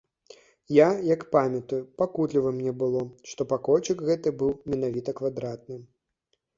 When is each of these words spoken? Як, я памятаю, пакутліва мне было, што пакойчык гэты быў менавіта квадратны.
Як, 0.75 0.95
я 1.09 1.17
памятаю, 1.35 1.83
пакутліва 2.03 2.55
мне 2.57 2.71
было, 2.81 3.05
што 3.35 3.41
пакойчык 3.55 3.97
гэты 4.11 4.37
быў 4.43 4.51
менавіта 4.75 5.11
квадратны. 5.23 5.75